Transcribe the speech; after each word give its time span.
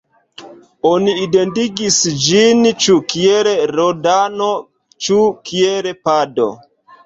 Oni 0.91 1.13
identigis 1.25 1.99
ĝin 2.29 2.65
ĉu 2.87 2.97
kiel 3.13 3.53
Rodano, 3.77 4.51
ĉu 5.07 5.23
kiel 5.55 5.95
Pado. 6.07 6.53